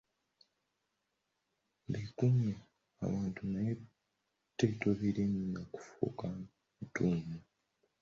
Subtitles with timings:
[1.91, 2.53] Bikume
[3.05, 6.25] awantu naye ate tobirinda kufuuka
[6.85, 7.37] ntuumu.